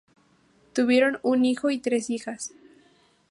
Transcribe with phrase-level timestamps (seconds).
[0.73, 2.53] Tuvieron un hijo y tres hijas.